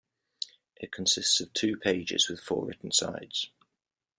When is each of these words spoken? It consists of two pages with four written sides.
It 0.77 0.91
consists 0.91 1.39
of 1.41 1.53
two 1.53 1.77
pages 1.77 2.27
with 2.27 2.41
four 2.41 2.65
written 2.65 2.91
sides. 2.91 3.51